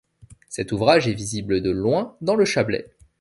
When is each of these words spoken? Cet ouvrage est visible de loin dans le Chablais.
Cet 0.49 0.71
ouvrage 0.71 1.07
est 1.07 1.13
visible 1.13 1.61
de 1.61 1.69
loin 1.69 2.17
dans 2.21 2.35
le 2.35 2.43
Chablais. 2.43 2.89